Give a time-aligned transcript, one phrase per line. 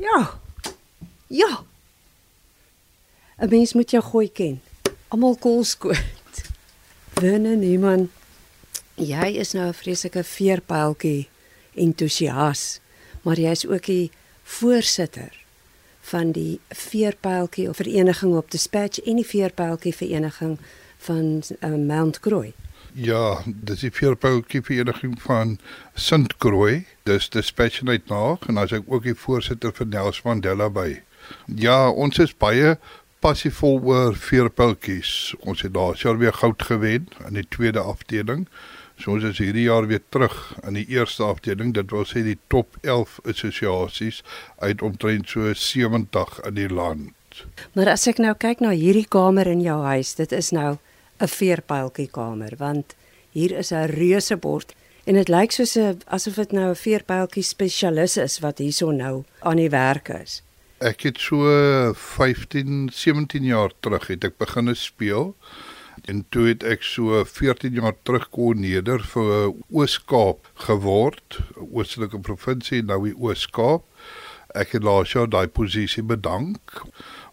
[0.00, 0.40] Ja.
[1.26, 1.64] Ja.
[3.36, 4.60] 'n Mens moet jou gooi ken.
[5.08, 6.36] Almal koolskoot.
[7.20, 8.10] Winne niemand.
[8.94, 11.28] Jy is nou 'n vreeslike veerpyltjie
[11.74, 12.80] entoesias,
[13.22, 14.10] maar jy is ook die
[14.42, 15.44] voorsitter
[16.00, 20.58] van die veerpyltjie of vereniging op Dispatch en die veerpyltjie vereniging
[20.98, 22.52] van uh, Mount Croy.
[22.92, 25.58] Ja, dis die veerpyltjie vereniging van
[25.94, 26.86] Sint Croy.
[27.10, 31.00] Dis Dispatch net naag en as ek ook die voorsitter van Nels Mandela by.
[31.58, 32.76] Ja, ons is baie
[33.24, 35.34] passievol oor veerpyltjies.
[35.42, 38.46] Ons het daar self weer goud gewen in die tweede afdeling.
[39.00, 41.74] So ons is hierdie jaar weer terug in die eerste afdeling.
[41.74, 44.22] Dit wil sê die top 11 assosiasies
[44.62, 47.42] uit omtrent so 70 in die land.
[47.74, 50.76] Maar as ek nou kyk na hierdie kamer in jou huis, dit is nou
[51.18, 52.94] 'n veerpyltjie kamer want
[53.34, 54.78] hier is 'n reuse bord
[55.10, 59.24] en dit lyk soos 'n asof dit nou 'n veerpyltjie spesialis is wat hierso nou
[59.40, 60.42] aan die werk is.
[60.78, 61.36] Ek het so
[61.94, 65.34] 15, 17 jaar terug het ek begine speel
[66.04, 73.04] en toe het ek so 14 jaar terug koördineerder vir Oos-Kaap geword, Oostelike provinsie nou
[73.04, 73.82] die Oos-Kaap.
[74.54, 76.82] Ek het laas jaar daai posisie bedank,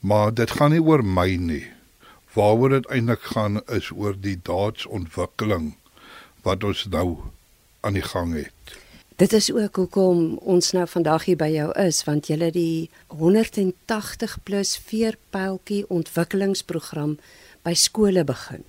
[0.00, 1.66] maar dit gaan nie oor my nie.
[2.34, 5.74] Waaroor dit eintlik gaan is oor die daadsontwikkeling
[6.42, 7.33] wat ons nou
[7.84, 8.76] aan die gang het.
[9.16, 12.90] Dit is ook hoekom ons nou vandag hier by jou is want jy het die
[13.14, 17.18] 180 plus veerpyltjie ontwikkelingsprogram
[17.62, 18.64] by skole begin.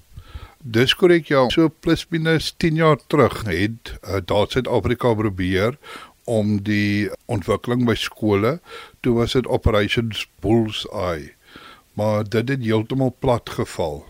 [0.62, 5.78] Dis korrek ja, so plus minus 10 jaar terug het uh, daar Suid-Afrika probeer
[6.26, 8.60] om die ontwikkeling by skole,
[9.06, 11.34] toe was dit Operations Bullseye.
[11.94, 14.04] Maar dit het heeltemal plat geval.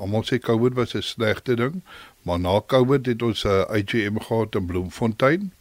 [0.00, 1.82] Almal sê COVID was 'n slegte ding,
[2.22, 5.52] maar na COVID het ons 'n uh, eh, IGM gehad in Bloemfontein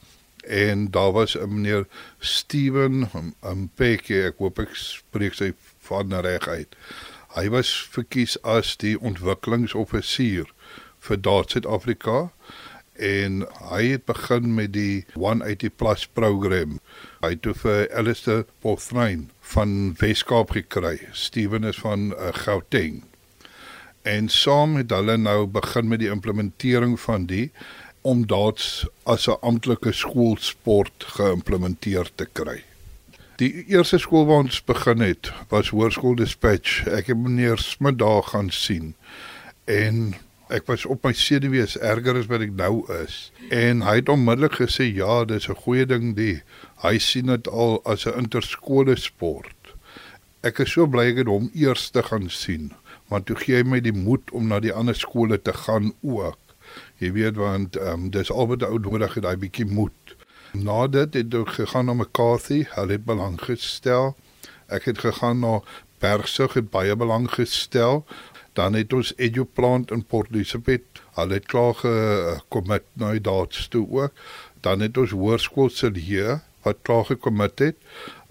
[0.41, 1.87] en daar was 'n meneer
[2.19, 3.09] Steven
[3.41, 6.75] Mpeke, ek hoop ek spreek sy van reg uit.
[7.35, 10.49] Hy was verkies as die ontwikkelingsoffisier
[10.99, 12.31] vir Daad Suid-Afrika
[13.01, 16.79] en hy het begin met die 180 plus program.
[17.21, 20.99] Hy het vir Alistair Pothrain van Weskaap gekry.
[21.11, 23.01] Steven is van uh, Gauteng.
[24.01, 27.51] En saam het hulle nou begin met die implementering van die
[28.01, 32.63] om Daad as 'n amptelike skoolsport geïmplementeer te kry.
[33.35, 36.87] Die eerste skool waar ons begin het, was Hoërskool Dispatch.
[36.87, 38.95] Ek het meneer Smit daar gaan sien.
[39.65, 40.13] En
[40.47, 43.31] ek was op my senuwees erger as wat ek nou is.
[43.49, 46.41] En hy het onmiddellik gesê ja, dis 'n goeie ding die.
[46.83, 49.73] Hy sien dit al as 'n interskole sport.
[50.43, 52.71] Ek is so bly ek het hom eers te gaan sien,
[53.11, 56.39] want toe gee hy my die moed om na die ander skole te gaan ook.
[57.03, 60.15] Jy weet want ehm um, dis al wat ou nodig het, daai bietjie moed.
[60.51, 64.15] Na dit het ek gegaan na McCarthy, hulle het belang gestel.
[64.67, 65.59] Ek het gegaan na
[66.01, 68.05] Bergsig het baie belang gestel.
[68.53, 73.85] Dan het ons Eduplant in Port Elizabeth, hulle het klaar gekommit na die dates toe
[73.87, 74.23] ook.
[74.59, 77.77] Dan het ons Hoërskool hier wat klaar gekommit het.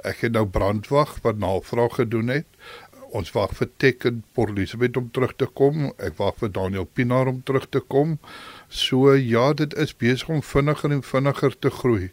[0.04, 2.46] Ek het nou brandwag wat navraag gedoen het.
[3.10, 5.88] Ons wag vir Tek in Port Elizabeth om terug te kom.
[5.98, 8.18] Ek wag vir Daniel Pinaar om terug te kom.
[8.68, 12.10] So ja, dit is besig om vinniger en vinniger te groei.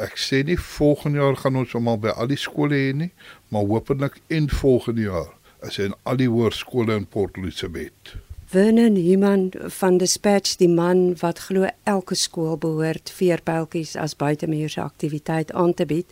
[0.00, 3.12] Ek sê nie volgende jaar gaan ons almal by al die skole hê nie,
[3.52, 5.30] maar hopelik en volgende jaar
[5.68, 8.16] is in al die hoërskole in Port Elizabeth.
[8.54, 15.52] Vernon Human van Dispatch, die man wat glo elke skool behoort veerpeltjies as buitemuurse aktiwiteit
[15.52, 16.10] aan te bied.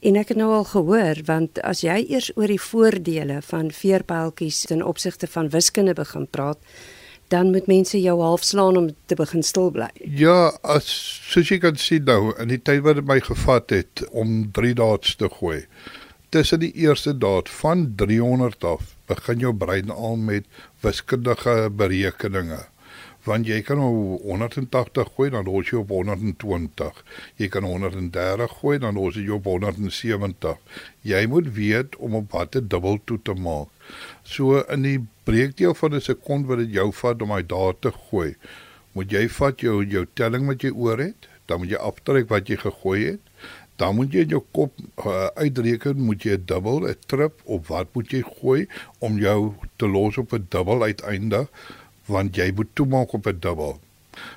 [0.00, 4.62] En ek het nou al gehoor want as jy eers oor die voordele van veerpeltjies
[4.70, 6.58] ten opsigte van wiskunde begin praat,
[7.30, 9.90] dan moet mense jou half slaan om te begin stil bly.
[10.00, 10.88] Ja, as
[11.30, 14.72] soos jy kan sien nou, in die tyd wat dit my gevat het om 3
[14.80, 15.60] dae te gooi.
[16.30, 20.48] Tussen die eerste daad van 300 af begin jou brein al met
[20.82, 22.64] wiskundige berekeninge.
[23.24, 27.02] Want jy kan nou 180 gooi dan los jy op 120.
[27.36, 30.56] Jy kan 130 gooi dan los jy op 170.
[31.02, 33.68] Jy moet weet om op watter dubbel toe te maak.
[34.24, 37.92] So in die breekdeel van 'n sekond wat dit jou vat om hy daar te
[37.92, 38.36] gooi,
[38.92, 42.48] moet jy vat jou jou telling wat jy oor het, dan moet jy aftrek wat
[42.48, 43.20] jy gegooi het.
[43.76, 44.72] Dan moet jy in jou kop
[45.06, 48.66] uh, uitreken, moet jy 'n dubbel, 'n trip of wat moet jy gooi
[48.98, 51.48] om jou te los op 'n dubbel uiteindig,
[52.10, 53.80] want jy moet toemaak op 'n dubbel.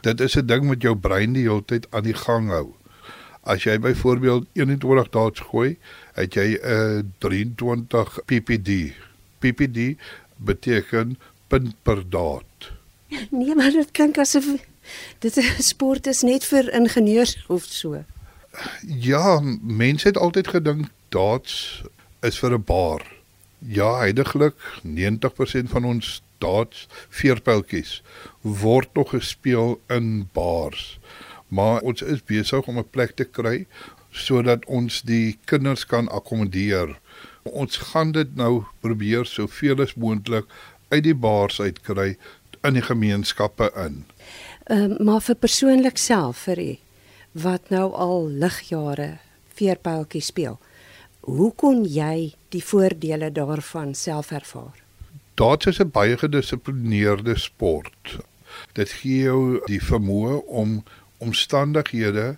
[0.02, 2.74] Dit is 'n ding met jou brein die hele tyd aan die gang hou.
[3.44, 5.78] As jy byvoorbeeld 21 dae gooi,
[6.14, 8.94] het jy 'n uh, 23 ppd.
[9.40, 9.98] PPD
[10.38, 11.18] beteken
[11.48, 12.72] punt per daad.
[13.30, 14.46] Nee, maar dit klink asof
[15.20, 18.04] dit 'n sport is net vir ingenieurs of so.
[18.88, 21.84] Ja, mense het altyd gedink darts
[22.22, 23.02] is vir 'n bar.
[23.60, 28.02] Ja, heidaglik 90% van ons darts veerpyltjies
[28.44, 31.00] word nog gespeel in bars.
[31.48, 33.66] Maar ons is besig om 'n plek te kry
[34.12, 37.00] sodat ons die kinders kan akkommodeer.
[37.44, 40.46] Ons gaan dit nou probeer soveel as moontlik
[40.90, 42.18] uit die bars uitkry
[42.64, 44.04] in die gemeenskappe in.
[44.64, 46.78] Ehm uh, maar vir persoonlik self vir u
[47.44, 49.18] wat nou al ligjare
[49.58, 50.60] veerpyltjie speel.
[51.20, 54.83] Hoe kon jy die voordele daarvan self ervaar?
[55.36, 58.18] Dit is 'n baie gedissiplineerde sport.
[58.72, 60.84] Dit gee jou die vermoë om
[61.18, 62.38] omstandighede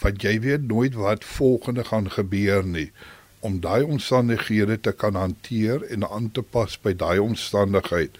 [0.00, 2.92] wat jy weet nooit wat volgende gaan gebeur nie
[3.40, 8.18] om daai omstandighede te kan hanteer en aan te pas by daai omstandigheid.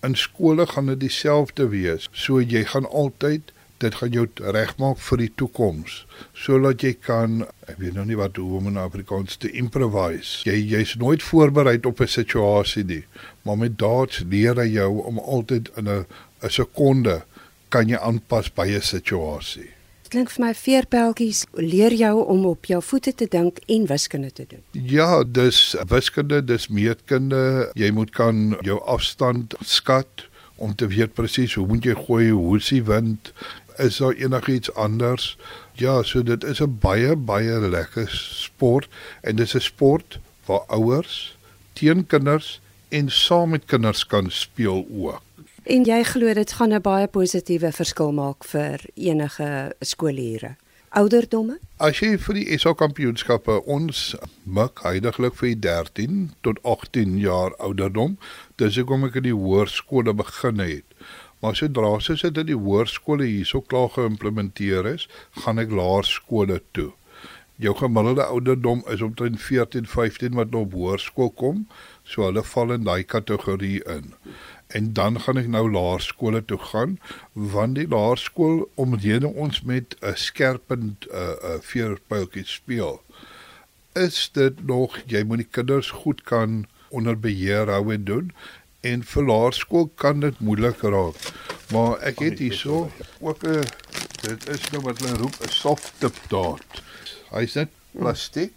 [0.00, 2.08] In skole gaan dit dieselfde wees.
[2.12, 3.52] So jy gaan altyd
[3.84, 4.26] dit gaan jou
[4.56, 6.00] regmaak vir die toekoms
[6.44, 10.42] sodat jy kan ek weet nou nie wat hoe om in Afrikaans te improvise.
[10.48, 13.04] Jy jy's nooit voorberei op 'n situasie nie,
[13.42, 16.06] maar met daad leer jy jou om altyd in 'n
[16.42, 17.22] 'n sekonde
[17.68, 19.70] kan jy aanpas by 'n situasie.
[20.08, 24.44] Klink vir my veerpeltjies leer jou om op jou voete te dink en wiskunde te
[24.48, 24.62] doen.
[24.72, 27.70] Ja, dis wiskunde, dis meetkunde.
[27.74, 32.56] Jy moet kan jou afstand skat om te weet presies hoe moet jy gooi, hoe
[32.56, 33.32] is die wind,
[33.76, 35.36] is daar enigiets anders?
[35.72, 38.88] Ja, so dit is 'n baie baie lekker sport
[39.20, 41.36] en dit is 'n sport waar ouers
[41.72, 45.22] teen kinders en saam met kinders kan speel ook.
[45.62, 50.56] En jy glo dit gaan 'n baie positiewe verskil maak vir enige skoolure.
[50.94, 51.58] Ouderdomme?
[51.76, 58.14] As jy vir die SA kampioenskappe ons mik heidaglik vir 13 tot 18 jaar ouderdom,
[58.56, 60.84] dis hoekom ek in die hoërskole begin het.
[61.40, 65.08] Maar sodra sy sit in die hoërskole hierso klaar geïmplementeer is,
[65.44, 66.92] gaan ek laerskole toe.
[67.62, 71.60] Jou gemiddelde ouderdom is omtrent 14, 15 wat nou op hoërskool kom,
[72.02, 74.10] so hulle val in daai kategorie in.
[74.74, 76.96] En dan gaan ek nou laerskole toe gaan,
[77.32, 83.00] want die laerskool omheen ons met 'n skerpend 'n uh, uh, uh, veerpyltjie speel.
[83.94, 88.32] Is dit nog jy moet die kinders goed kan onder beheer hou en doen
[88.84, 91.16] en vir laerskool kan dit moeilik raak.
[91.72, 92.90] Maar ek het hierso
[93.20, 93.64] ook 'n
[94.24, 96.82] dit is nou wat hulle roep 'n soft tip dart.
[97.30, 98.52] Hy's net plastiek.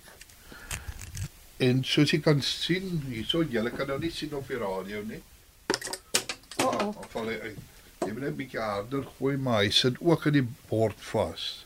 [1.57, 5.21] En soos jy kan sien, hierso jy kan nou nie sien op die radio nie.
[6.57, 6.95] Oh, oh.
[7.09, 7.57] Val hy uit.
[8.05, 11.65] Jy moet net 'n bietjie harder gooi, maar hy sit ook in die bord vas.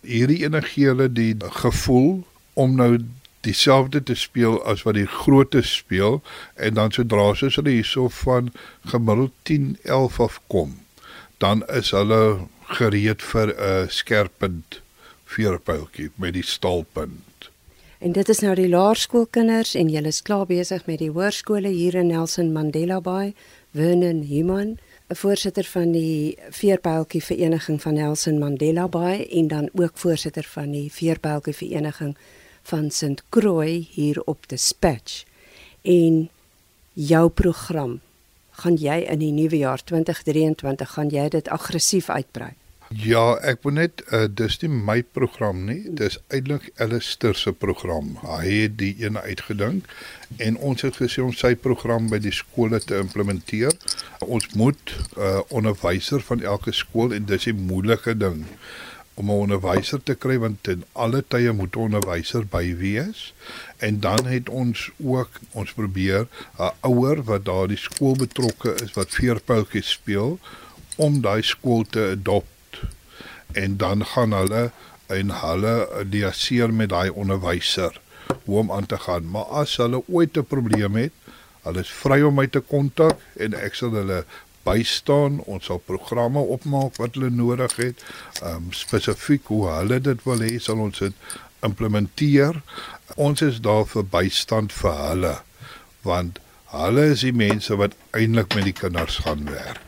[0.00, 2.24] Hierdie enigele die gevoel
[2.64, 2.90] om nou
[3.46, 6.20] dieselfde te speel as wat die grootes speel
[6.54, 8.52] en dan sodra as hulle hierso van
[8.92, 10.76] gemiddeld 10 11 af kom
[11.38, 12.22] dan is hulle
[12.78, 14.80] gereed vir 'n skerpend
[15.24, 17.50] vuurpyltjie met die staalpunt.
[17.98, 21.94] En dit is nou die laerskoolkinders en julle is klaar besig met die hoërskole hier
[21.94, 23.34] in Nelson Mandela Bay,
[23.74, 24.78] Vernon Human,
[25.08, 30.70] 'n voorsitter van die vuurpyltjie vereniging van Nelson Mandela Bay en dan ook voorsitter van
[30.70, 32.16] die vuurpyltjie vereniging
[32.68, 33.22] van St.
[33.28, 35.24] Croix hier op Dispatch.
[35.82, 36.28] En
[36.92, 38.00] jou program
[38.60, 42.54] gaan jy in die nuwe jaar 2023 gaan jy dit aggressief uitbrei.
[42.88, 48.14] Ja, ek wil net uh, dis nie my program nie, dis eintlik Alistair se program.
[48.24, 49.90] Hy het die een uitgedink
[50.40, 53.76] en ons het gesê om sy program by die skole te implementeer.
[54.24, 58.46] Ons moet 'n uh, eh, onderwyser van elke skool en dis 'n moeilike ding
[59.18, 63.34] om 'n onderwyser te kry want ten alle tye moet 'n onderwyser by wees.
[63.76, 66.26] En dan het ons ook ons probeer
[66.58, 70.38] 'n ouer wat daardie skool betrokke is wat veerpyltjies speel
[70.96, 72.72] om daai skool te adopt.
[73.52, 74.70] En dan gaan hulle
[75.06, 78.00] en hulle liaseer met daai onderwyser
[78.44, 79.30] hoe om aan te gaan.
[79.30, 81.12] Maar as hulle ooit 'n probleem het
[81.62, 84.22] hulle is vry om my te kontak en ek sal hulle
[84.68, 85.40] bystaan.
[85.46, 88.06] Ons sal programme opmaak wat hulle nodig het.
[88.42, 92.62] Ehm um, spesifiek hoe hulle dit wil hê sal ons dit implementeer.
[93.16, 95.36] Ons is daar vir bystand vir hulle
[96.06, 96.38] want
[96.72, 99.87] hulle is die mense wat eintlik met die kinders gaan werk.